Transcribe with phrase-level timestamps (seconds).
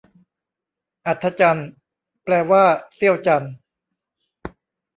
[1.05, 1.69] อัฒจันทร์
[2.23, 2.63] แปลว่า
[2.95, 3.53] เสี้ยวจันทร์